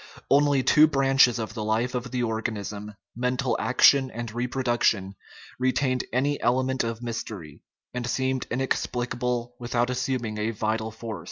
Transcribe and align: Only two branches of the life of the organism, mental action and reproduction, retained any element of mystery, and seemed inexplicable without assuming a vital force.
Only 0.31 0.63
two 0.63 0.87
branches 0.87 1.37
of 1.37 1.53
the 1.53 1.63
life 1.63 1.93
of 1.93 2.09
the 2.09 2.23
organism, 2.23 2.95
mental 3.15 3.55
action 3.59 4.09
and 4.09 4.33
reproduction, 4.33 5.13
retained 5.59 6.05
any 6.11 6.41
element 6.41 6.83
of 6.83 7.03
mystery, 7.03 7.61
and 7.93 8.07
seemed 8.07 8.47
inexplicable 8.49 9.53
without 9.59 9.91
assuming 9.91 10.39
a 10.39 10.49
vital 10.49 10.89
force. 10.89 11.19